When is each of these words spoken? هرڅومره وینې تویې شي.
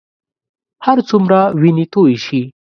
هرڅومره 0.85 1.39
وینې 1.61 1.85
تویې 1.93 2.17
شي. 2.25 2.41